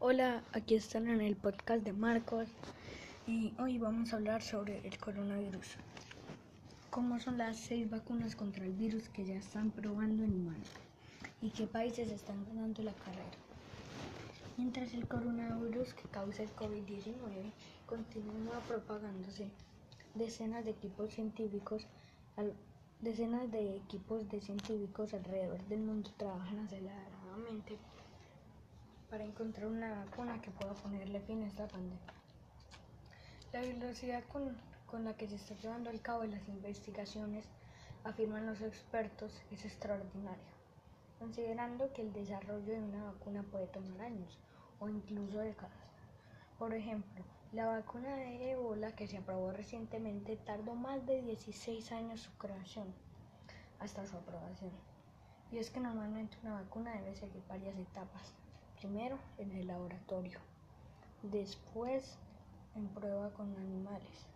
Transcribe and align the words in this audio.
Hola, 0.00 0.44
aquí 0.52 0.76
están 0.76 1.08
en 1.08 1.20
el 1.20 1.34
podcast 1.34 1.82
de 1.82 1.92
Marcos 1.92 2.46
y 3.26 3.52
hoy 3.58 3.78
vamos 3.78 4.12
a 4.12 4.16
hablar 4.16 4.42
sobre 4.42 4.86
el 4.86 4.96
coronavirus. 4.96 5.74
¿Cómo 6.88 7.18
son 7.18 7.36
las 7.36 7.56
seis 7.56 7.90
vacunas 7.90 8.36
contra 8.36 8.64
el 8.64 8.74
virus 8.74 9.08
que 9.08 9.24
ya 9.24 9.34
están 9.34 9.72
probando 9.72 10.22
en 10.22 10.34
humanos? 10.34 10.68
¿Y 11.42 11.50
qué 11.50 11.66
países 11.66 12.12
están 12.12 12.46
ganando 12.46 12.80
la 12.84 12.92
carrera? 12.92 13.24
Mientras 14.56 14.94
el 14.94 15.08
coronavirus 15.08 15.94
que 15.94 16.08
causa 16.10 16.44
el 16.44 16.54
COVID-19 16.54 17.50
continúa 17.86 18.60
propagándose, 18.68 19.50
decenas 20.14 20.64
de 20.64 20.70
equipos 20.70 21.12
científicos 21.12 21.88
decenas 23.00 23.50
de 23.50 23.76
equipos 23.76 24.28
de 24.28 24.40
científicos 24.40 25.12
alrededor 25.12 25.60
del 25.66 25.80
mundo 25.80 26.12
trabajan 26.16 26.60
aceleradamente 26.60 27.78
para 29.10 29.24
encontrar 29.24 29.66
una 29.66 30.04
vacuna 30.04 30.40
que 30.40 30.50
pueda 30.50 30.74
ponerle 30.74 31.20
fin 31.20 31.42
a 31.42 31.46
esta 31.46 31.66
pandemia. 31.66 32.12
La 33.52 33.60
velocidad 33.60 34.22
con, 34.24 34.56
con 34.86 35.04
la 35.04 35.14
que 35.14 35.28
se 35.28 35.36
está 35.36 35.54
llevando 35.54 35.90
a 35.90 36.02
cabo 36.02 36.24
las 36.24 36.46
investigaciones, 36.48 37.46
afirman 38.04 38.46
los 38.46 38.60
expertos, 38.60 39.32
es 39.50 39.64
extraordinaria, 39.64 40.52
considerando 41.18 41.92
que 41.92 42.02
el 42.02 42.12
desarrollo 42.12 42.72
de 42.72 42.80
una 42.80 43.04
vacuna 43.04 43.42
puede 43.42 43.66
tomar 43.68 44.00
años 44.02 44.38
o 44.78 44.88
incluso 44.88 45.38
décadas. 45.38 45.72
Por 46.58 46.74
ejemplo, 46.74 47.24
la 47.52 47.66
vacuna 47.66 48.14
de 48.16 48.50
ébola 48.50 48.94
que 48.94 49.06
se 49.06 49.16
aprobó 49.16 49.52
recientemente 49.52 50.36
tardó 50.36 50.74
más 50.74 51.06
de 51.06 51.22
16 51.22 51.92
años 51.92 52.20
su 52.20 52.30
creación 52.32 52.92
hasta 53.78 54.06
su 54.06 54.16
aprobación. 54.16 54.72
Y 55.50 55.56
es 55.56 55.70
que 55.70 55.80
normalmente 55.80 56.36
una 56.42 56.60
vacuna 56.60 56.92
debe 56.92 57.16
seguir 57.16 57.42
varias 57.48 57.78
etapas 57.78 58.34
primero 58.78 59.18
en 59.38 59.52
el 59.52 59.66
laboratorio, 59.66 60.38
después 61.22 62.16
en 62.76 62.86
prueba 62.88 63.30
con 63.30 63.56
animales. 63.56 64.26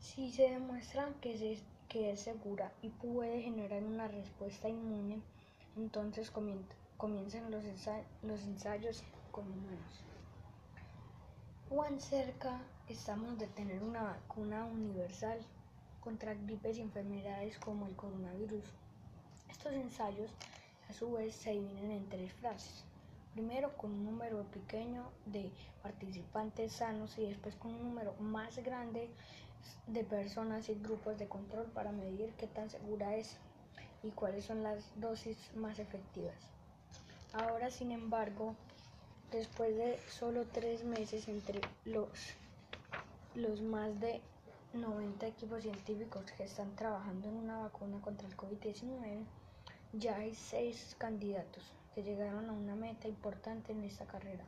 Si 0.00 0.32
se 0.32 0.50
demuestra 0.50 1.08
que, 1.20 1.58
que 1.88 2.10
es 2.10 2.20
segura 2.20 2.72
y 2.82 2.88
puede 2.88 3.42
generar 3.42 3.84
una 3.84 4.08
respuesta 4.08 4.68
inmune, 4.68 5.20
entonces 5.76 6.30
comienzan 6.30 7.50
los, 7.50 7.64
los 8.22 8.42
ensayos 8.42 9.04
con 9.30 9.46
humanos. 9.46 10.04
¿Cuán 11.68 12.00
cerca 12.00 12.60
estamos 12.88 13.38
de 13.38 13.46
tener 13.46 13.82
una 13.82 14.02
vacuna 14.02 14.64
universal 14.66 15.38
contra 16.00 16.34
gripes 16.34 16.76
y 16.76 16.82
enfermedades 16.82 17.58
como 17.58 17.86
el 17.86 17.96
coronavirus? 17.96 18.64
Estos 19.48 19.72
ensayos 19.72 20.30
a 20.88 20.92
su 20.92 21.12
vez 21.12 21.34
se 21.34 21.52
dividen 21.52 21.90
en 21.90 22.08
tres 22.08 22.32
frases. 22.34 22.84
Primero 23.34 23.76
con 23.76 23.92
un 23.92 24.04
número 24.04 24.42
pequeño 24.44 25.04
de 25.26 25.50
participantes 25.82 26.72
sanos 26.72 27.16
y 27.18 27.26
después 27.26 27.54
con 27.56 27.72
un 27.74 27.82
número 27.82 28.14
más 28.20 28.58
grande 28.58 29.08
de 29.86 30.04
personas 30.04 30.68
y 30.68 30.74
grupos 30.74 31.18
de 31.18 31.28
control 31.28 31.66
para 31.66 31.92
medir 31.92 32.32
qué 32.38 32.46
tan 32.46 32.68
segura 32.68 33.16
es 33.16 33.38
y 34.02 34.10
cuáles 34.10 34.44
son 34.44 34.62
las 34.62 34.84
dosis 35.00 35.38
más 35.54 35.78
efectivas. 35.78 36.36
Ahora, 37.32 37.70
sin 37.70 37.92
embargo, 37.92 38.54
después 39.30 39.76
de 39.76 39.98
solo 40.08 40.44
tres 40.52 40.84
meses 40.84 41.28
entre 41.28 41.60
los, 41.84 42.08
los 43.34 43.62
más 43.62 43.98
de 44.00 44.20
90 44.74 45.26
equipos 45.26 45.62
científicos 45.62 46.30
que 46.32 46.44
están 46.44 46.74
trabajando 46.76 47.28
en 47.28 47.36
una 47.36 47.58
vacuna 47.58 48.00
contra 48.00 48.28
el 48.28 48.36
COVID-19, 48.36 49.24
ya 49.92 50.16
hay 50.16 50.34
seis 50.34 50.96
candidatos 50.98 51.62
que 51.94 52.02
llegaron 52.02 52.48
a 52.48 52.52
una 52.52 52.74
meta 52.74 53.08
importante 53.08 53.72
en 53.72 53.84
esta 53.84 54.06
carrera, 54.06 54.44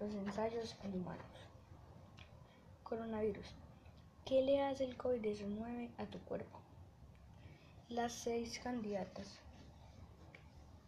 los 0.00 0.14
ensayos 0.14 0.76
en 0.82 0.94
humanos. 0.94 1.26
Coronavirus. 2.82 3.46
¿Qué 4.24 4.42
le 4.42 4.62
hace 4.62 4.84
el 4.84 4.96
COVID-19 4.96 5.90
a 5.98 6.06
tu 6.06 6.18
cuerpo? 6.20 6.58
Las 7.88 8.12
seis 8.12 8.58
candidatas. 8.58 9.38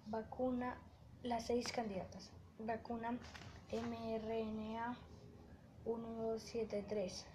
Vacuna. 0.07 0.79
Las 1.23 1.47
seis 1.47 1.71
candidatas. 1.71 2.31
Vacuna 2.59 3.19
mRNA 3.71 4.97
1273. 5.85 7.27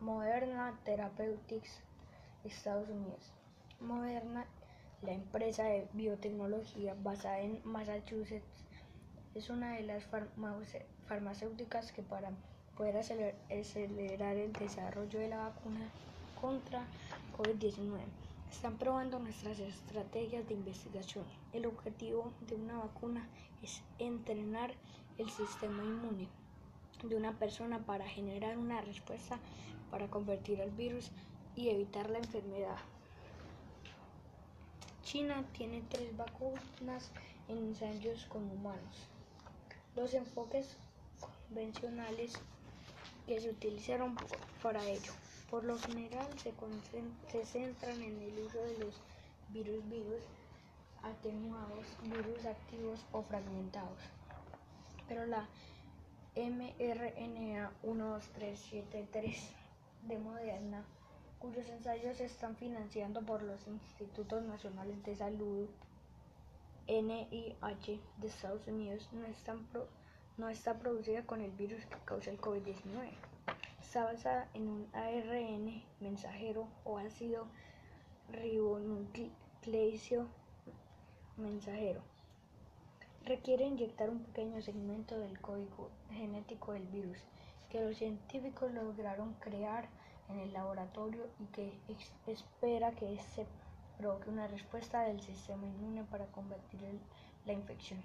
Moderna 0.00 0.78
Therapeutics, 0.84 1.80
Estados 2.44 2.88
Unidos. 2.88 3.32
Moderna 3.80 4.46
la 5.02 5.12
empresa 5.12 5.64
de 5.64 5.88
biotecnología 5.92 6.94
basada 7.02 7.40
en 7.40 7.60
Massachusetts 7.64 8.64
es 9.34 9.50
una 9.50 9.74
de 9.74 9.82
las 9.82 10.04
farmacéuticas 11.06 11.92
que 11.92 12.02
para 12.02 12.30
poder 12.76 12.96
acelerar 12.96 14.36
el 14.36 14.52
desarrollo 14.52 15.18
de 15.18 15.28
la 15.28 15.38
vacuna 15.38 15.90
contra 16.40 16.86
COVID-19 17.36 18.00
están 18.50 18.78
probando 18.78 19.18
nuestras 19.18 19.58
estrategias 19.58 20.48
de 20.48 20.54
investigación. 20.54 21.24
El 21.52 21.66
objetivo 21.66 22.32
de 22.48 22.54
una 22.54 22.78
vacuna 22.78 23.28
es 23.62 23.82
entrenar 23.98 24.72
el 25.18 25.28
sistema 25.30 25.82
inmune 25.82 26.28
de 27.02 27.16
una 27.16 27.32
persona 27.32 27.78
para 27.80 28.06
generar 28.08 28.56
una 28.56 28.80
respuesta 28.80 29.38
para 29.90 30.08
convertir 30.08 30.60
al 30.62 30.70
virus 30.70 31.10
y 31.54 31.68
evitar 31.68 32.10
la 32.10 32.18
enfermedad. 32.18 32.76
China 35.06 35.44
tiene 35.56 35.84
tres 35.88 36.16
vacunas 36.16 37.12
en 37.46 37.58
ensayos 37.58 38.24
con 38.24 38.50
humanos. 38.50 39.06
Los 39.94 40.14
enfoques 40.14 40.76
convencionales 41.20 42.32
que 43.24 43.40
se 43.40 43.50
utilizaron 43.50 44.16
para 44.64 44.84
ello, 44.84 45.12
por 45.48 45.62
lo 45.62 45.78
general, 45.78 46.26
se, 46.40 46.52
centran 47.46 48.02
en 48.02 48.20
el 48.20 48.36
uso 48.40 48.58
de 48.58 48.78
los 48.78 49.00
virus 49.50 49.88
virus 49.88 50.22
atenuados, 51.04 51.86
virus 52.02 52.44
activos 52.44 53.06
o 53.12 53.22
fragmentados. 53.22 54.00
Pero 55.06 55.24
la 55.24 55.46
mRNA 56.34 57.70
12373 57.84 59.52
de 60.08 60.18
Moderna 60.18 60.84
cuyos 61.46 61.68
ensayos 61.68 62.16
se 62.16 62.24
están 62.24 62.56
financiando 62.56 63.22
por 63.22 63.40
los 63.42 63.68
Institutos 63.68 64.42
Nacionales 64.42 65.00
de 65.04 65.14
Salud, 65.14 65.68
NIH 66.88 68.00
de 68.16 68.26
Estados 68.26 68.66
Unidos, 68.66 69.08
no, 70.38 70.48
está 70.48 70.74
producida 70.74 71.22
con 71.22 71.40
el 71.40 71.52
virus 71.52 71.86
que 71.86 71.98
causa 72.04 72.30
el 72.30 72.40
COVID-19. 72.40 73.12
Está 73.80 74.04
basada 74.04 74.48
en 74.54 74.68
un 74.68 74.88
ARN 74.92 75.84
mensajero 76.00 76.66
o 76.84 76.98
ácido 76.98 77.46
ribonucleico 78.28 80.26
mensajero. 81.36 82.00
Requiere 83.24 83.66
inyectar 83.66 84.10
un 84.10 84.24
pequeño 84.24 84.60
segmento 84.62 85.16
del 85.20 85.40
código 85.40 85.90
genético 86.10 86.72
del 86.72 86.88
virus 86.88 87.18
que 87.70 87.82
los 87.82 87.96
científicos 87.96 88.72
lograron 88.72 89.34
crear 89.34 89.88
en 90.28 90.40
el 90.40 90.52
laboratorio 90.52 91.26
y 91.38 91.46
que 91.46 91.72
espera 92.26 92.92
que 92.92 93.18
se 93.34 93.46
provoque 93.98 94.30
una 94.30 94.46
respuesta 94.46 95.02
del 95.02 95.20
sistema 95.20 95.66
inmune 95.66 96.04
para 96.04 96.26
combatir 96.26 96.80
la 97.44 97.52
infección. 97.52 98.02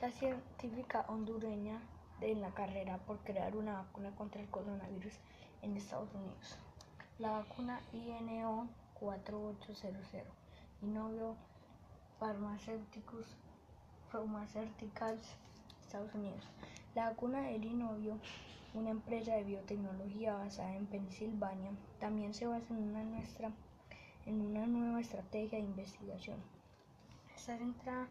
La 0.00 0.10
científica 0.10 1.04
hondureña 1.08 1.80
en 2.20 2.40
la 2.40 2.50
carrera 2.50 2.98
por 2.98 3.18
crear 3.18 3.56
una 3.56 3.74
vacuna 3.74 4.10
contra 4.16 4.40
el 4.40 4.48
coronavirus 4.48 5.12
en 5.62 5.76
Estados 5.76 6.12
Unidos. 6.14 6.58
La 7.18 7.30
vacuna 7.30 7.80
INO 7.92 8.68
4800 8.94 10.22
Innovio 10.82 11.36
Pharmaceuticals 12.18 13.26
Estados 15.86 16.14
Unidos. 16.14 16.44
La 16.94 17.10
vacuna 17.10 17.42
del 17.42 17.64
Inovio 17.64 18.18
una 18.76 18.90
empresa 18.90 19.34
de 19.34 19.44
biotecnología 19.44 20.34
basada 20.34 20.74
en 20.74 20.84
Pensilvania, 20.86 21.70
también 21.98 22.34
se 22.34 22.46
basa 22.46 22.74
en 22.74 22.90
una, 22.90 23.02
nuestra, 23.04 23.50
en 24.26 24.42
una 24.42 24.66
nueva 24.66 25.00
estrategia 25.00 25.58
de 25.58 25.64
investigación. 25.64 26.36
Está 27.34 27.56
centrada 27.56 28.06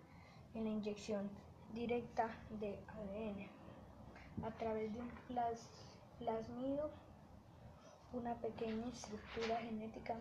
en 0.56 0.64
la 0.64 0.72
inyección 0.72 1.30
directa 1.76 2.30
de 2.60 2.80
ADN 2.88 3.48
a 4.44 4.52
través 4.58 4.92
de 4.92 5.00
un 5.02 5.10
plasmido, 6.18 6.90
una 8.14 8.34
pequeña 8.36 8.88
estructura 8.88 9.58
genética 9.58 10.16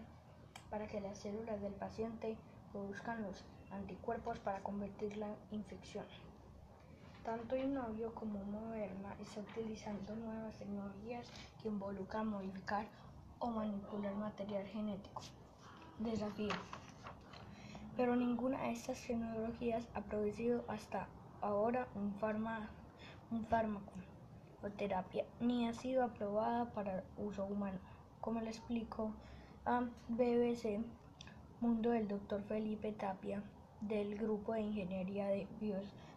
para 0.68 0.86
que 0.88 1.00
las 1.00 1.18
células 1.18 1.60
del 1.62 1.72
paciente 1.72 2.36
produzcan 2.70 3.22
los 3.22 3.44
anticuerpos 3.70 4.40
para 4.40 4.60
convertir 4.60 5.16
la 5.16 5.34
infección. 5.52 6.04
Tanto 7.24 7.56
Innovio 7.56 8.14
como 8.14 8.44
Moderna 8.44 9.16
está 9.18 9.40
utilizando 9.40 10.14
nuevas 10.14 10.58
tecnologías 10.58 11.26
que 11.62 11.68
involucran 11.68 12.26
modificar 12.26 12.86
o 13.38 13.46
manipular 13.46 14.14
material 14.14 14.66
genético. 14.66 15.22
Desafío. 15.98 16.52
Pero 17.96 18.14
ninguna 18.14 18.60
de 18.64 18.72
estas 18.72 19.00
tecnologías 19.06 19.88
ha 19.94 20.02
producido 20.02 20.66
hasta 20.68 21.08
ahora 21.40 21.88
un, 21.94 22.14
fármaco 22.14 23.92
o 24.62 24.68
terapia 24.68 25.24
ni 25.40 25.66
ha 25.66 25.72
sido 25.72 26.04
aprobada 26.04 26.66
para 26.74 27.04
uso 27.16 27.46
humano. 27.46 27.78
Como 28.20 28.42
le 28.42 28.50
explico 28.50 29.14
a 29.64 29.88
BBC 30.08 30.84
Mundo 31.60 31.94
el 31.94 32.06
doctor 32.06 32.42
Felipe 32.42 32.92
Tapia 32.92 33.42
del 33.80 34.18
Grupo 34.18 34.52
de 34.52 34.60
Ingeniería 34.60 35.28
de 35.28 35.48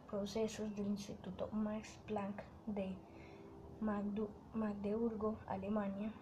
Bioprocesos 0.07 0.73
del 0.77 0.87
Instituto 0.87 1.49
Max 1.51 1.99
Planck 2.07 2.41
de 2.65 2.95
Magdeburgo, 4.53 5.35
Alemania. 5.47 6.13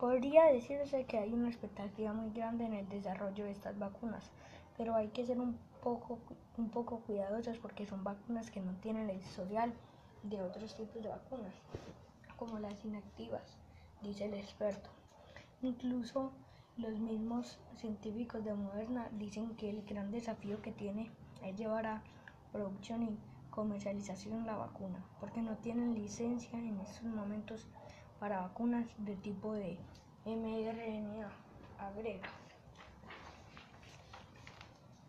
Podría 0.00 0.46
decirse 0.46 1.04
que 1.04 1.18
hay 1.18 1.32
una 1.32 1.48
expectativa 1.48 2.12
muy 2.12 2.30
grande 2.32 2.64
en 2.64 2.74
el 2.74 2.88
desarrollo 2.88 3.44
de 3.44 3.52
estas 3.52 3.78
vacunas, 3.78 4.32
pero 4.76 4.96
hay 4.96 5.08
que 5.08 5.26
ser 5.26 5.38
un 5.38 5.56
poco, 5.80 6.18
un 6.56 6.70
poco 6.70 6.98
cuidadosos 7.06 7.56
porque 7.58 7.86
son 7.86 8.02
vacunas 8.02 8.50
que 8.50 8.60
no 8.62 8.72
tienen 8.80 9.08
el 9.10 9.18
historial 9.18 9.72
de 10.24 10.42
otros 10.42 10.74
tipos 10.74 11.00
de 11.00 11.10
vacunas, 11.10 11.54
como 12.36 12.58
las 12.58 12.84
inactivas, 12.84 13.56
dice 14.02 14.24
el 14.24 14.34
experto. 14.34 14.90
Incluso 15.62 16.32
los 16.78 16.98
mismos 16.98 17.60
científicos 17.76 18.44
de 18.44 18.54
Moderna 18.54 19.08
dicen 19.12 19.54
que 19.54 19.70
el 19.70 19.84
gran 19.84 20.10
desafío 20.10 20.60
que 20.62 20.72
tiene 20.72 21.12
es 21.42 21.56
llevar 21.56 21.86
a 21.86 22.02
producción 22.52 23.02
y 23.02 23.18
comercialización 23.50 24.46
la 24.46 24.56
vacuna, 24.56 25.04
porque 25.20 25.42
no 25.42 25.56
tienen 25.56 25.94
licencia 25.94 26.58
en 26.58 26.78
estos 26.80 27.04
momentos 27.04 27.66
para 28.20 28.40
vacunas 28.40 28.86
de 28.98 29.16
tipo 29.16 29.54
de 29.54 29.78
mRNA, 30.24 31.30
agrega. 31.78 32.28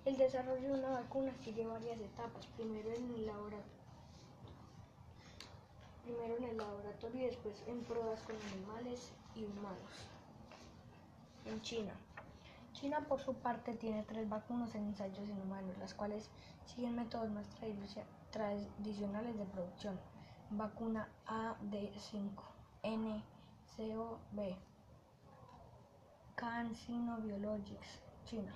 El 0.06 0.18
desarrollo 0.18 0.74
de 0.74 0.80
una 0.80 0.90
vacuna 0.90 1.32
sigue 1.44 1.66
varias 1.68 2.00
etapas, 2.00 2.48
primero 2.56 2.90
en 2.90 3.14
el 3.14 3.26
laboratorio 3.26 3.80
primero 6.10 6.38
en 6.38 6.44
el 6.44 6.58
laboratorio 6.58 7.22
y 7.22 7.26
después 7.26 7.64
en 7.68 7.82
pruebas 7.84 8.20
con 8.22 8.36
animales 8.54 9.12
y 9.36 9.44
humanos 9.44 10.10
en 11.46 11.62
China. 11.62 11.94
China, 12.80 13.02
por 13.10 13.20
su 13.20 13.34
parte, 13.34 13.74
tiene 13.74 14.04
tres 14.04 14.30
vacunas 14.30 14.74
en 14.74 14.86
ensayos 14.86 15.28
en 15.28 15.42
humanos, 15.42 15.78
las 15.80 15.94
cuales 15.94 16.30
siguen 16.66 16.96
métodos 16.96 17.30
más 17.30 17.46
tradicionales 18.32 19.38
de 19.38 19.46
producción. 19.46 20.00
Vacuna 20.52 21.10
AD5, 21.28 22.32
NCOV, 22.84 24.56
CanSino 26.36 27.18
Biologics, 27.18 28.02
China. 28.24 28.54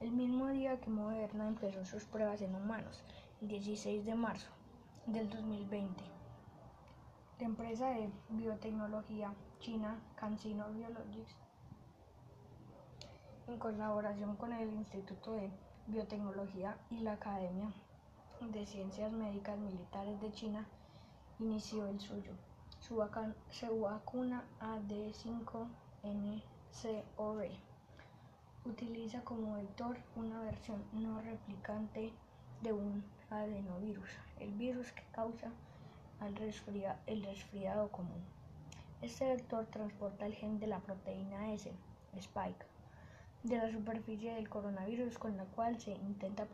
El 0.00 0.10
mismo 0.10 0.48
día 0.48 0.80
que 0.80 0.90
Moderna 0.90 1.46
empezó 1.46 1.84
sus 1.84 2.04
pruebas 2.06 2.42
en 2.42 2.56
humanos, 2.56 3.04
el 3.40 3.46
16 3.46 4.04
de 4.04 4.16
marzo 4.16 4.50
del 5.06 5.30
2020. 5.30 6.02
La 7.38 7.46
empresa 7.46 7.90
de 7.90 8.10
biotecnología 8.30 9.32
china 9.60 10.00
CanSino 10.16 10.68
Biologics 10.72 11.36
en 13.48 13.58
colaboración 13.58 14.36
con 14.36 14.52
el 14.52 14.72
Instituto 14.74 15.32
de 15.32 15.50
Biotecnología 15.86 16.76
y 16.90 17.00
la 17.00 17.14
Academia 17.14 17.72
de 18.40 18.66
Ciencias 18.66 19.10
Médicas 19.10 19.58
Militares 19.58 20.20
de 20.20 20.30
China, 20.32 20.66
inició 21.38 21.86
el 21.86 21.98
suyo. 21.98 22.32
Su, 22.80 22.96
vacuna 23.80 24.44
AD5-NCOV 24.60 27.50
utiliza 28.66 29.24
como 29.24 29.54
vector 29.54 29.96
una 30.14 30.42
versión 30.42 30.84
no 30.92 31.22
replicante 31.22 32.12
de 32.60 32.74
un 32.74 33.02
adenovirus, 33.30 34.10
el 34.40 34.52
virus 34.52 34.92
que 34.92 35.04
causa 35.12 35.50
el 36.26 36.36
resfriado 37.22 37.90
común. 37.90 38.22
Este 39.00 39.24
vector 39.24 39.64
transporta 39.66 40.26
el 40.26 40.34
gen 40.34 40.60
de 40.60 40.66
la 40.66 40.80
proteína 40.80 41.50
S, 41.52 41.72
Spike, 42.14 42.66
de 43.42 43.56
la 43.56 43.70
superficie 43.70 44.34
del 44.34 44.48
coronavirus 44.48 45.18
con 45.18 45.36
la 45.36 45.44
cual 45.44 45.78
se 45.80 45.92
intenta 45.92 46.46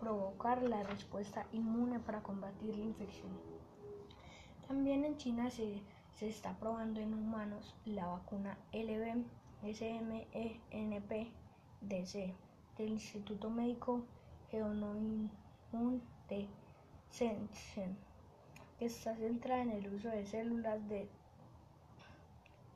provocar 0.00 0.62
la 0.62 0.82
respuesta 0.82 1.46
inmune 1.52 2.00
para 2.00 2.22
combatir 2.22 2.76
la 2.76 2.84
infección. 2.84 3.32
También 4.66 5.04
en 5.04 5.16
China 5.16 5.50
se, 5.50 5.80
se 6.14 6.28
está 6.28 6.58
probando 6.58 7.00
en 7.00 7.14
humanos 7.14 7.74
la 7.84 8.06
vacuna 8.06 8.58
LB 8.72 9.24
SMENP 9.62 11.32
DC 11.80 12.34
del 12.76 12.88
Instituto 12.90 13.50
Médico 13.50 14.04
Geonomun 14.50 15.30
de 16.28 16.46
Shenzhen, 17.12 17.96
que 18.78 18.86
está 18.86 19.16
centrada 19.16 19.62
en 19.62 19.70
el 19.70 19.94
uso 19.94 20.08
de 20.08 20.26
células 20.26 20.88
de 20.88 21.08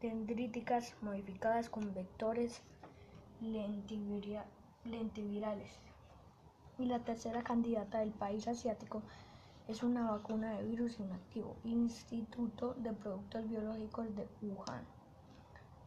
dendríticas 0.01 0.95
modificadas 1.03 1.71
con 1.71 1.95
vectores 1.95 2.63
lentivirales. 4.85 5.73
Y 6.79 6.87
la 6.87 7.01
tercera 7.01 7.43
candidata 7.43 7.99
del 7.99 8.13
país 8.13 8.47
asiático 8.49 9.03
es 9.69 9.83
una 9.83 10.11
vacuna 10.11 10.53
de 10.53 10.65
virus 10.65 10.99
inactivo, 10.99 11.57
Instituto 11.65 12.75
de 12.75 12.93
Productos 12.93 13.49
Biológicos 13.49 14.07
de 14.17 14.27
Wuhan, 14.43 14.85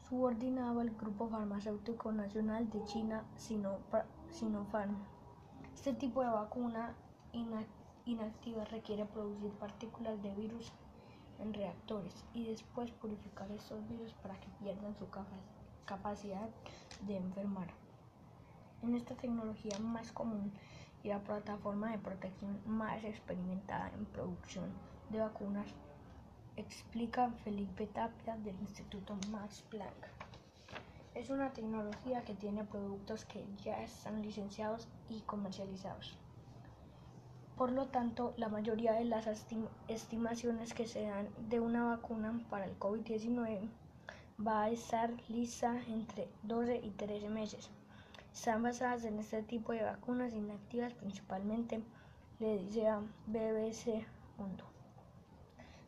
subordinado 0.07 0.79
al 0.79 0.91
Grupo 0.91 1.27
Farmacéutico 1.27 2.11
Nacional 2.11 2.69
de 2.69 2.83
China, 2.85 3.23
Sinopharm. 3.37 4.95
Este 5.73 5.93
tipo 5.93 6.21
de 6.21 6.29
vacuna 6.29 6.95
inactiva 8.05 8.65
requiere 8.65 9.05
producir 9.05 9.51
partículas 9.53 10.21
de 10.21 10.33
virus 10.35 10.71
en 11.39 11.53
reactores 11.53 12.23
y 12.33 12.45
después 12.45 12.91
purificar 12.91 13.51
estos 13.51 13.85
virus 13.89 14.13
para 14.13 14.39
que 14.39 14.47
pierdan 14.61 14.95
su 14.95 15.09
capacidad 15.09 15.64
de 17.01 17.17
enfermar. 17.17 17.67
En 18.81 18.95
esta 18.95 19.15
tecnología 19.15 19.77
más 19.79 20.11
común 20.11 20.51
y 21.03 21.09
la 21.09 21.19
plataforma 21.19 21.91
de 21.91 21.99
protección 21.99 22.59
más 22.65 23.03
experimentada 23.03 23.91
en 23.95 24.05
producción 24.05 24.65
de 25.09 25.19
vacunas, 25.19 25.67
explica 26.57 27.29
Felipe 27.43 27.85
Tapia 27.85 28.35
del 28.37 28.59
Instituto 28.61 29.15
Max 29.29 29.63
Planck. 29.69 30.07
Es 31.13 31.29
una 31.29 31.53
tecnología 31.53 32.23
que 32.23 32.33
tiene 32.33 32.63
productos 32.63 33.25
que 33.25 33.45
ya 33.63 33.83
están 33.83 34.21
licenciados 34.21 34.87
y 35.09 35.21
comercializados. 35.21 36.17
Por 37.57 37.71
lo 37.71 37.85
tanto, 37.87 38.33
la 38.37 38.49
mayoría 38.49 38.93
de 38.93 39.05
las 39.05 39.27
estimaciones 39.87 40.73
que 40.73 40.87
se 40.87 41.03
dan 41.03 41.29
de 41.47 41.59
una 41.59 41.85
vacuna 41.85 42.41
para 42.49 42.65
el 42.65 42.77
COVID-19 42.79 43.69
va 44.39 44.63
a 44.63 44.69
estar 44.69 45.11
lista 45.29 45.81
entre 45.87 46.27
12 46.43 46.77
y 46.83 46.89
13 46.91 47.29
meses. 47.29 47.69
Están 48.33 48.63
basadas 48.63 49.05
en 49.05 49.19
este 49.19 49.43
tipo 49.43 49.71
de 49.71 49.83
vacunas 49.83 50.33
inactivas 50.33 50.93
principalmente, 50.93 51.81
le 52.39 52.57
dice 52.57 52.87
a 52.87 52.99
BBC 53.27 54.05
Mundo. 54.37 54.65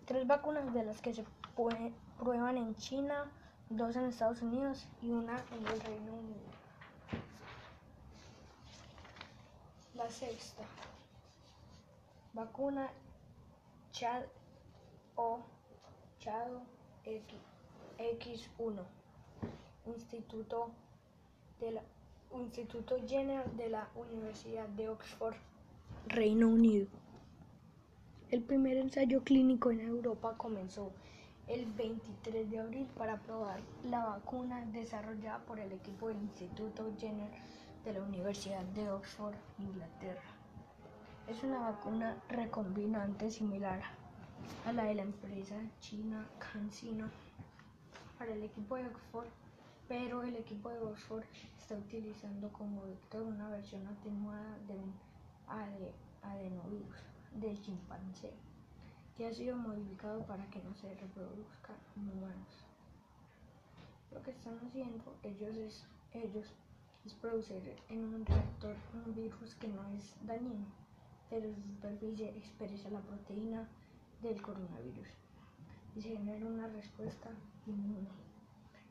Tres 0.06 0.26
vacunas 0.26 0.74
de 0.74 0.86
las 0.86 1.02
que 1.02 1.14
se 1.14 1.26
prueban 1.56 2.58
en 2.58 2.76
China, 2.76 3.30
dos 3.70 3.96
en 3.98 4.06
Estados 4.06 4.42
Unidos 4.42 4.88
y 5.02 5.12
una 5.12 5.36
en 5.52 5.68
el 5.68 5.82
Reino 5.82 6.14
Unido. 6.14 6.48
La 9.96 10.10
sexta. 10.10 10.64
Vacuna 12.34 12.88
Chad 13.92 14.24
o 15.16 15.40
Chado 16.20 16.62
X. 17.04 17.57
X1, 17.98 18.84
Instituto, 19.86 20.70
de 21.60 21.82
Instituto 22.36 22.96
Jenner 23.08 23.46
de 23.52 23.70
la 23.70 23.88
Universidad 23.96 24.68
de 24.70 24.90
Oxford, 24.90 25.36
Reino 26.08 26.48
Unido. 26.48 26.88
El 28.30 28.44
primer 28.44 28.78
ensayo 28.78 29.24
clínico 29.24 29.72
en 29.72 29.80
Europa 29.80 30.36
comenzó 30.38 30.92
el 31.48 31.66
23 31.66 32.52
de 32.52 32.60
abril 32.60 32.88
para 32.98 33.18
probar 33.22 33.62
la 33.84 34.06
vacuna 34.06 34.66
desarrollada 34.66 35.40
por 35.46 35.60
el 35.60 35.72
equipo 35.72 36.10
del 36.10 36.18
Instituto 36.18 36.92
Jenner 37.00 37.32
de 37.86 37.94
la 37.94 38.02
Universidad 38.04 38.64
de 38.64 38.90
Oxford, 38.92 39.36
Inglaterra. 39.58 40.22
Es 41.28 41.42
una 41.44 41.60
vacuna 41.60 42.22
recombinante 42.30 43.32
similar 43.32 43.82
a 44.66 44.74
la 44.74 44.84
de 44.84 44.96
la 44.96 45.02
empresa 45.04 45.56
china 45.80 46.28
CanSino 46.40 47.10
para 48.18 48.34
el 48.34 48.44
equipo 48.44 48.76
de 48.76 48.88
Oxford, 48.88 49.28
pero 49.88 50.24
el 50.24 50.36
equipo 50.36 50.70
de 50.70 50.80
Oxford 50.80 51.24
está 51.58 51.76
utilizando 51.76 52.52
como 52.52 52.84
vector 52.84 53.24
una 53.24 53.50
versión 53.50 53.86
atenuada 53.88 54.58
de 54.68 54.76
un 54.78 54.94
adenovirus 56.24 56.98
del 57.36 57.62
chimpancé, 57.62 58.34
que 59.16 59.28
ha 59.28 59.34
sido 59.34 59.56
modificado 59.56 60.26
para 60.26 60.50
que 60.50 60.64
no 60.64 60.74
se 60.76 60.94
reproduzca 60.96 61.74
en 61.96 62.10
humanos. 62.18 62.66
Lo 64.12 64.22
que 64.24 64.32
están 64.32 64.58
haciendo 64.66 65.16
ellos 65.24 65.56
es, 65.56 65.86
ellos 66.14 66.48
es 67.06 67.14
producir 67.14 67.76
en 67.90 68.04
un 68.04 68.26
reactor 68.26 68.76
un 68.94 69.14
virus 69.14 69.56
que 69.56 69.68
no 69.68 69.86
es 69.90 70.16
dañino, 70.26 70.66
pero 71.30 71.54
su 71.54 71.62
superficie 71.62 72.30
expresa 72.30 72.90
la 72.90 73.02
proteína 73.02 73.68
del 74.22 74.42
coronavirus 74.42 75.08
y 75.96 76.02
se 76.02 76.10
genera 76.10 76.46
una 76.46 76.68
respuesta 76.68 77.30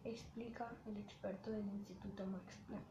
explica 0.04 0.70
el 0.86 0.96
experto 0.98 1.50
del 1.50 1.66
Instituto 1.66 2.26
Max 2.26 2.58
Planck. 2.66 2.84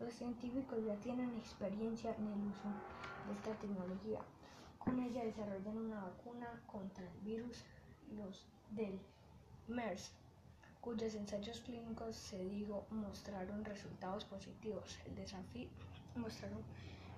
Los 0.00 0.14
científicos 0.14 0.84
ya 0.84 0.94
tienen 0.96 1.36
experiencia 1.36 2.14
en 2.16 2.26
el 2.26 2.46
uso 2.46 2.68
de 3.26 3.34
esta 3.34 3.54
tecnología. 3.60 4.20
Con 4.78 5.00
ella 5.00 5.24
desarrollan 5.24 5.76
una 5.76 6.00
vacuna 6.02 6.62
contra 6.66 7.04
el 7.04 7.18
virus 7.20 7.64
del 8.70 8.98
MERS, 9.66 10.12
cuyos 10.80 11.14
ensayos 11.14 11.60
clínicos 11.60 12.16
se 12.16 12.44
dijo 12.44 12.86
mostraron 12.90 13.64
resultados 13.64 14.24
positivos. 14.24 14.98
El 15.06 15.14
desafío 15.16 15.68
mostraron 16.14 16.62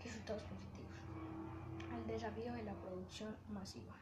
resultados 0.03 0.43
positivos. 0.43 0.97
El 1.97 2.07
desafío 2.07 2.53
de 2.53 2.65
la 2.65 2.75
producción 2.75 3.37
masiva. 3.49 3.95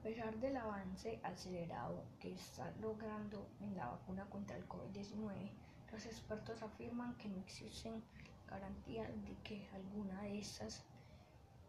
A 0.00 0.02
pesar 0.02 0.34
del 0.38 0.56
avance 0.56 1.20
acelerado 1.22 2.02
que 2.18 2.32
está 2.32 2.72
logrando 2.80 3.46
en 3.60 3.76
la 3.76 3.86
vacuna 3.86 4.24
contra 4.30 4.56
el 4.56 4.66
COVID-19, 4.66 5.50
los 5.92 6.06
expertos 6.06 6.62
afirman 6.62 7.14
que 7.18 7.28
no 7.28 7.38
existen 7.40 8.02
garantías 8.48 9.10
de 9.22 9.36
que 9.44 9.68
alguna 9.74 10.22
de 10.22 10.38
estas 10.38 10.82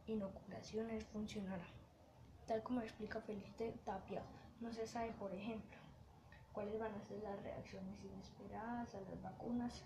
inoculaciones 0.08 1.04
funcionará. 1.08 1.66
Tal 2.48 2.64
como 2.64 2.80
explica 2.80 3.20
Felipe 3.20 3.76
Tapia, 3.84 4.24
no 4.62 4.72
se 4.72 4.88
sabe, 4.88 5.12
por 5.20 5.34
ejemplo, 5.34 5.78
cuáles 6.54 6.80
van 6.80 6.96
a 6.96 7.02
ser 7.02 7.22
las 7.24 7.44
reacciones 7.44 8.02
inesperadas 8.02 8.96
a 8.96 9.02
las 9.02 9.22
vacunas 9.22 9.84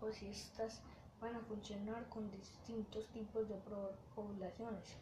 o 0.00 0.10
si 0.10 0.26
estas 0.26 0.82
van 1.20 1.36
a 1.36 1.40
funcionar 1.42 2.08
con 2.08 2.32
distintos 2.32 3.06
tipos 3.10 3.48
de 3.48 3.54
poblaciones 4.16 4.96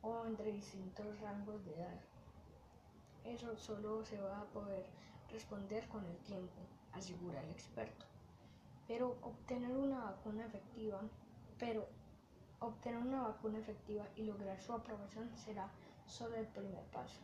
o 0.00 0.24
entre 0.24 0.52
distintos 0.52 1.20
rangos 1.20 1.62
de 1.66 1.74
edad. 1.74 2.00
Eso 3.24 3.56
solo 3.56 4.04
se 4.04 4.20
va 4.20 4.40
a 4.40 4.44
poder 4.44 4.84
responder 5.30 5.88
con 5.88 6.04
el 6.04 6.16
tiempo, 6.18 6.60
asegura 6.92 7.42
el 7.42 7.50
experto. 7.50 8.04
Pero 8.86 9.16
obtener 9.22 9.74
una 9.76 10.04
vacuna 10.04 10.44
efectiva, 10.44 11.00
pero 11.58 11.86
obtener 12.60 12.98
una 12.98 13.22
vacuna 13.22 13.58
efectiva 13.58 14.06
y 14.16 14.24
lograr 14.24 14.60
su 14.60 14.72
aprobación 14.72 15.30
será 15.36 15.70
solo 16.06 16.36
el 16.36 16.46
primer 16.46 16.84
paso. 16.92 17.20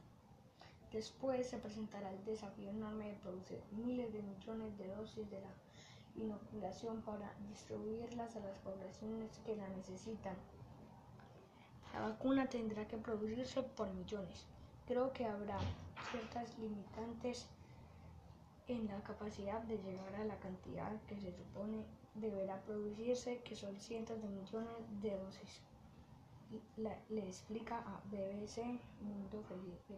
Después 0.93 1.49
se 1.49 1.59
presentará 1.59 2.11
el 2.11 2.25
desafío 2.25 2.71
enorme 2.71 3.09
de 3.09 3.19
producir 3.19 3.63
miles 3.71 4.13
de 4.13 4.23
millones 4.23 4.77
de 4.77 4.89
dosis 4.89 5.31
de 5.31 5.41
la 5.41 5.53
inoculación 6.17 7.01
para 7.03 7.33
distribuirlas 7.49 8.35
a 8.35 8.41
las 8.41 8.59
poblaciones 8.59 9.39
que 9.45 9.55
la 9.55 9.69
necesitan. 9.69 10.35
La 11.93 12.01
vacuna 12.01 12.49
tendrá 12.49 12.89
que 12.89 12.97
producirse 12.97 13.63
por 13.63 13.89
millones. 13.93 14.47
Creo 14.91 15.13
que 15.13 15.25
habrá 15.25 15.57
ciertas 16.11 16.59
limitantes 16.59 17.47
en 18.67 18.89
la 18.89 19.01
capacidad 19.05 19.63
de 19.63 19.79
llegar 19.79 20.17
a 20.17 20.25
la 20.25 20.37
cantidad 20.41 20.91
que 21.03 21.15
se 21.17 21.31
supone 21.31 21.85
deberá 22.17 22.61
producirse, 22.63 23.39
que 23.45 23.55
son 23.55 23.79
cientos 23.79 24.21
de 24.21 24.29
millones 24.29 25.01
de 25.01 25.17
dosis. 25.17 25.63
le 27.09 27.25
explica 27.25 27.77
a 27.79 28.01
BBC 28.11 28.81
Mundo 29.01 29.45
Felipe. 29.49 29.95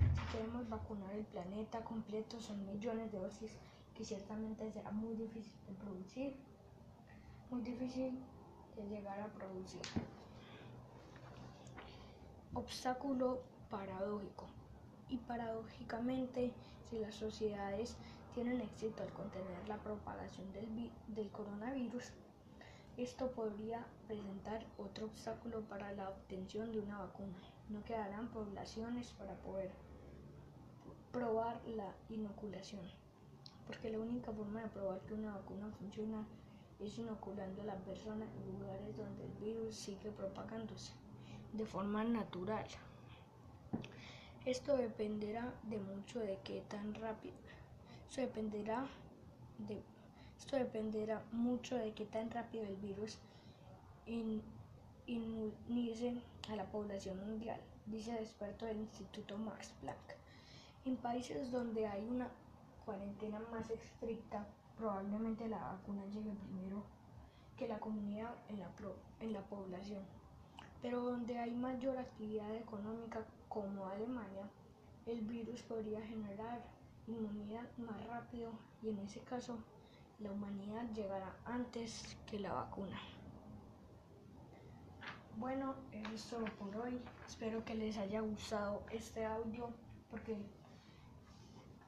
Si 0.00 0.36
queremos 0.36 0.68
vacunar 0.68 1.12
el 1.14 1.26
planeta 1.26 1.84
completo, 1.84 2.40
son 2.40 2.66
millones 2.66 3.12
de 3.12 3.18
dosis 3.18 3.52
que 3.94 4.04
ciertamente 4.04 4.68
será 4.72 4.90
muy 4.90 5.14
difícil 5.14 5.52
de 5.68 5.74
producir, 5.74 6.34
muy 7.50 7.60
difícil 7.62 8.18
de 8.74 8.88
llegar 8.88 9.20
a 9.20 9.28
producir. 9.28 9.82
Obstáculo 12.54 13.53
paradójico. 13.70 14.46
Y 15.08 15.18
paradójicamente, 15.18 16.52
si 16.88 16.98
las 16.98 17.14
sociedades 17.14 17.96
tienen 18.34 18.60
éxito 18.60 19.02
al 19.02 19.12
contener 19.12 19.68
la 19.68 19.78
propagación 19.78 20.52
del, 20.52 20.90
del 21.08 21.30
coronavirus, 21.30 22.12
esto 22.96 23.30
podría 23.32 23.86
presentar 24.06 24.64
otro 24.78 25.06
obstáculo 25.06 25.62
para 25.62 25.92
la 25.92 26.10
obtención 26.10 26.72
de 26.72 26.80
una 26.80 26.98
vacuna. 26.98 27.36
No 27.68 27.82
quedarán 27.84 28.28
poblaciones 28.28 29.12
para 29.12 29.34
poder 29.34 29.70
probar 31.12 31.60
la 31.66 31.94
inoculación 32.08 32.82
porque 33.66 33.90
la 33.90 33.98
única 33.98 34.32
forma 34.32 34.62
de 34.62 34.68
probar 34.68 35.00
que 35.00 35.14
una 35.14 35.32
vacuna 35.32 35.70
funciona 35.78 36.24
es 36.80 36.98
inoculando 36.98 37.62
a 37.62 37.66
la 37.66 37.76
persona 37.76 38.26
en 38.26 38.58
lugares 38.58 38.96
donde 38.96 39.24
el 39.24 39.32
virus 39.32 39.74
sigue 39.74 40.10
propagándose 40.10 40.92
de 41.52 41.64
forma 41.64 42.04
natural. 42.04 42.66
Esto 44.44 44.76
dependerá 44.76 45.54
de 45.62 45.78
mucho 45.78 46.20
de 46.20 46.38
qué 46.44 46.62
tan 46.68 46.94
rápido. 46.94 47.34
Esto 48.08 48.20
dependerá 48.20 48.86
de 49.58 49.82
esto 50.38 50.56
dependerá 50.56 51.22
mucho 51.32 51.76
de 51.76 51.92
qué 51.94 52.04
tan 52.04 52.30
rápido 52.30 52.64
el 52.64 52.76
virus 52.76 53.18
inmunice 55.06 56.20
a 56.50 56.56
la 56.56 56.66
población 56.66 57.18
mundial, 57.26 57.58
dice 57.86 58.10
el 58.10 58.18
experto 58.18 58.66
del 58.66 58.78
Instituto 58.78 59.38
Max 59.38 59.72
Planck. 59.80 60.16
En 60.84 60.96
países 60.96 61.50
donde 61.50 61.86
hay 61.86 62.04
una 62.04 62.28
cuarentena 62.84 63.40
más 63.50 63.70
estricta, 63.70 64.46
probablemente 64.76 65.48
la 65.48 65.58
vacuna 65.58 66.04
llegue 66.06 66.34
primero 66.34 66.84
que 67.56 67.68
la 67.68 67.78
comunidad 67.78 68.34
en 68.50 68.58
la, 68.58 68.70
en 69.20 69.32
la 69.32 69.40
población. 69.42 70.02
Pero 70.84 71.00
donde 71.00 71.38
hay 71.38 71.50
mayor 71.50 71.96
actividad 71.96 72.54
económica 72.56 73.24
como 73.48 73.86
Alemania, 73.86 74.50
el 75.06 75.22
virus 75.22 75.62
podría 75.62 76.02
generar 76.02 76.60
inmunidad 77.06 77.66
más 77.78 78.06
rápido 78.06 78.50
y 78.82 78.90
en 78.90 78.98
ese 78.98 79.20
caso 79.20 79.56
la 80.18 80.30
humanidad 80.30 80.84
llegará 80.92 81.34
antes 81.46 82.18
que 82.26 82.38
la 82.38 82.52
vacuna. 82.52 83.00
Bueno, 85.38 85.74
eso 85.90 86.12
es 86.12 86.24
todo 86.26 86.44
por 86.58 86.76
hoy. 86.76 87.00
Espero 87.26 87.64
que 87.64 87.74
les 87.74 87.96
haya 87.96 88.20
gustado 88.20 88.82
este 88.90 89.24
audio 89.24 89.70
porque 90.10 90.36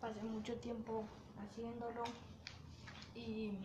pasé 0.00 0.22
mucho 0.22 0.54
tiempo 0.56 1.04
haciéndolo 1.36 2.02
y 3.14 3.58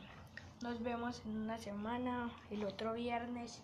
nos 0.62 0.84
vemos 0.84 1.22
en 1.26 1.38
una 1.38 1.58
semana, 1.58 2.30
el 2.50 2.66
otro 2.66 2.96
viernes 2.96 3.64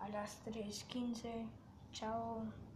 a 0.00 0.08
las 0.08 0.38
3.15. 0.46 1.46
Chao. 1.92 2.67